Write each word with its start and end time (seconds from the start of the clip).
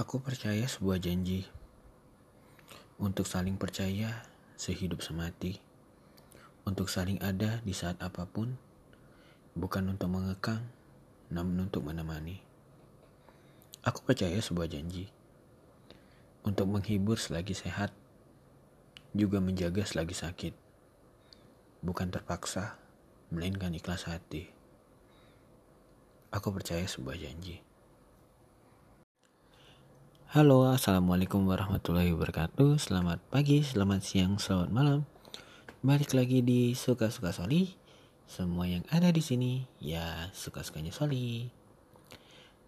Aku 0.00 0.16
percaya 0.16 0.64
sebuah 0.64 0.96
janji 0.96 1.44
untuk 2.96 3.28
saling 3.28 3.60
percaya 3.60 4.24
sehidup 4.56 5.04
semati, 5.04 5.60
untuk 6.64 6.88
saling 6.88 7.20
ada 7.20 7.60
di 7.60 7.76
saat 7.76 8.00
apa 8.00 8.24
pun, 8.24 8.56
bukan 9.52 9.92
untuk 9.92 10.08
mengekang, 10.08 10.64
namun 11.28 11.68
untuk 11.68 11.84
menemani. 11.84 12.40
Aku 13.84 14.00
percaya 14.00 14.40
sebuah 14.40 14.72
janji 14.72 15.12
untuk 16.48 16.72
menghibur 16.72 17.20
selagi 17.20 17.52
sehat, 17.52 17.92
juga 19.12 19.36
menjaga 19.36 19.84
selagi 19.84 20.16
sakit, 20.16 20.54
bukan 21.84 22.08
terpaksa, 22.08 22.80
melainkan 23.28 23.76
ikhlas 23.76 24.08
hati. 24.08 24.48
Aku 26.32 26.48
percaya 26.56 26.88
sebuah 26.88 27.20
janji. 27.20 27.69
Halo, 30.30 30.70
assalamualaikum 30.70 31.42
warahmatullahi 31.50 32.14
wabarakatuh. 32.14 32.78
Selamat 32.78 33.18
pagi, 33.34 33.66
selamat 33.66 33.98
siang, 33.98 34.38
selamat 34.38 34.70
malam. 34.70 35.02
Balik 35.82 36.14
lagi 36.14 36.38
di 36.38 36.70
suka-suka 36.78 37.34
Soli. 37.34 37.74
Semua 38.30 38.70
yang 38.70 38.86
ada 38.94 39.10
di 39.10 39.18
sini 39.26 39.66
ya 39.82 40.30
suka-sukanya 40.30 40.94
Soli. 40.94 41.50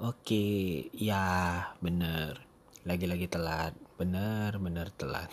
Oke, 0.00 0.88
ya 0.96 1.60
bener. 1.84 2.40
Lagi-lagi 2.88 3.28
telat, 3.28 3.76
bener-bener 4.00 4.88
telat. 4.96 5.28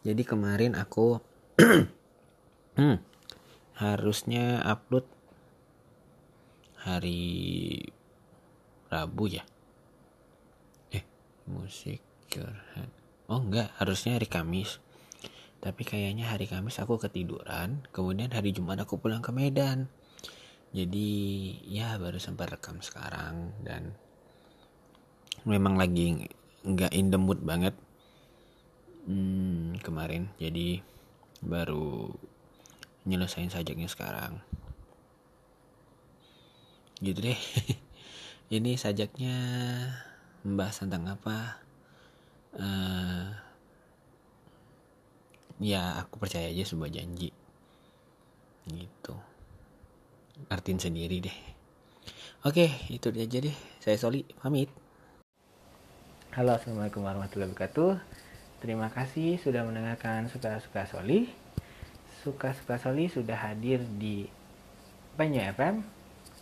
Jadi 0.00 0.24
kemarin 0.24 0.72
aku 0.72 1.20
hmm, 2.80 2.96
harusnya 3.76 4.64
upload 4.64 5.04
hari 6.80 7.28
Rabu 8.88 9.28
ya 9.28 9.44
musik 11.46 12.00
curhat. 12.30 12.90
Oh 13.30 13.40
enggak. 13.42 13.72
Harusnya 13.78 14.18
hari 14.18 14.28
Kamis. 14.28 14.78
Tapi 15.62 15.86
kayaknya 15.86 16.26
hari 16.28 16.50
Kamis 16.50 16.82
aku 16.82 16.98
ketiduran. 16.98 17.86
Kemudian 17.94 18.34
hari 18.34 18.50
Jumat 18.50 18.82
aku 18.82 18.98
pulang 18.98 19.22
ke 19.22 19.30
Medan. 19.30 19.86
Jadi 20.72 21.10
ya 21.68 22.00
baru 22.00 22.18
sempat 22.18 22.50
rekam 22.50 22.82
sekarang. 22.82 23.54
Dan 23.62 23.94
memang 25.46 25.78
lagi 25.78 26.26
nggak 26.66 26.92
in 26.94 27.14
the 27.14 27.18
mood 27.20 27.40
banget. 27.46 27.78
Hmm, 29.06 29.78
kemarin. 29.82 30.30
Jadi 30.38 30.82
baru 31.42 32.10
nyelesain 33.06 33.50
sajaknya 33.50 33.90
sekarang. 33.90 34.42
Gitu 37.02 37.18
deh. 37.18 37.40
Ini 38.56 38.76
sajaknya 38.76 39.36
membahas 40.42 40.82
tentang 40.82 41.06
apa? 41.06 41.62
Uh, 42.52 43.30
ya 45.62 46.02
aku 46.02 46.18
percaya 46.18 46.50
aja 46.50 46.66
sebuah 46.66 46.90
janji. 46.90 47.30
Gitu. 48.66 49.14
Artiin 50.50 50.82
sendiri 50.82 51.22
deh. 51.22 51.38
Oke 52.42 52.74
itu 52.90 53.06
aja 53.14 53.38
deh. 53.38 53.56
Saya 53.78 53.94
Soli 53.94 54.26
pamit. 54.42 54.66
Halo 56.34 56.58
assalamualaikum 56.58 57.06
warahmatullahi 57.06 57.54
wabarakatuh. 57.54 58.02
Terima 58.58 58.90
kasih 58.90 59.38
sudah 59.38 59.62
mendengarkan 59.62 60.26
suka-suka 60.26 60.86
Soli. 60.90 61.30
Suka-suka 62.26 62.78
Soli 62.82 63.06
sudah 63.06 63.38
hadir 63.38 63.82
di 63.98 64.26
Banyu 65.14 65.42
FM 65.54 65.86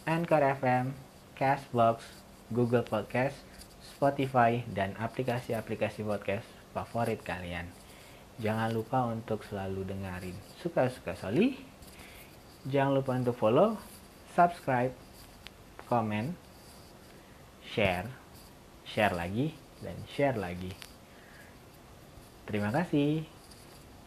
Anchor 0.09 0.41
FM 0.57 0.97
Castbox 1.37 2.07
Google 2.49 2.87
Podcast 2.87 3.50
Spotify, 4.01 4.65
dan 4.73 4.97
aplikasi-aplikasi 4.97 6.01
podcast 6.09 6.49
favorit 6.73 7.21
kalian. 7.21 7.69
Jangan 8.41 8.73
lupa 8.73 9.05
untuk 9.05 9.45
selalu 9.45 9.85
dengerin 9.93 10.33
Suka-Suka 10.65 11.13
Soli. 11.21 11.53
Jangan 12.65 12.97
lupa 12.97 13.13
untuk 13.21 13.37
follow, 13.37 13.77
subscribe, 14.33 14.97
komen, 15.85 16.33
share, 17.77 18.09
share 18.89 19.13
lagi, 19.13 19.53
dan 19.85 20.01
share 20.09 20.41
lagi. 20.41 20.73
Terima 22.49 22.73
kasih. 22.73 23.40